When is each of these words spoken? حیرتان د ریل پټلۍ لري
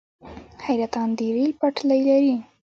حیرتان 0.65 1.07
د 1.17 1.19
ریل 1.35 1.51
پټلۍ 1.59 2.01
لري 2.09 2.35